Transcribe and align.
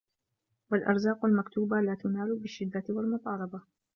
وَالْأَرْزَاقُ 0.71 1.25
الْمَكْتُوبَةُ 1.25 1.81
لَا 1.81 1.95
تُنَالُ 1.95 2.39
بِالشِّدَّةِ 2.39 2.83
وَالْمُطَالَبَةِ 2.89 3.61